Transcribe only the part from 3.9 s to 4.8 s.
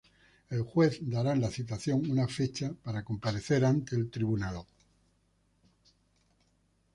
el tribunal.